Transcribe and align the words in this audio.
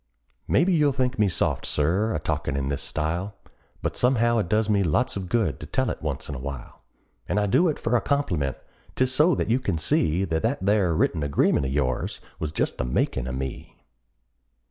Maybe 0.47 0.73
you'll 0.73 0.93
think 0.93 1.19
me 1.19 1.27
soft, 1.27 1.63
Sir, 1.63 2.15
a 2.15 2.19
talkin' 2.19 2.55
in 2.57 2.69
this 2.69 2.81
style, 2.81 3.35
But 3.83 3.95
somehow 3.95 4.39
it 4.39 4.49
does 4.49 4.67
me 4.67 4.81
lots 4.81 5.15
of 5.15 5.29
good 5.29 5.59
to 5.59 5.67
tell 5.67 5.91
it 5.91 6.01
once 6.01 6.27
in 6.27 6.33
a 6.33 6.39
while; 6.39 6.81
And 7.29 7.39
I 7.39 7.45
do 7.45 7.67
it 7.69 7.77
for 7.77 7.95
a 7.95 8.01
compliment 8.01 8.57
'tis 8.95 9.13
so 9.13 9.35
that 9.35 9.51
you 9.51 9.59
can 9.59 9.77
see 9.77 10.25
That 10.25 10.41
that 10.41 10.65
there 10.65 10.95
written 10.95 11.21
agreement 11.21 11.67
of 11.67 11.71
yours 11.71 12.19
was 12.39 12.51
just 12.51 12.79
the 12.79 12.83
makin' 12.83 13.27
of 13.27 13.35
me. 13.35 13.77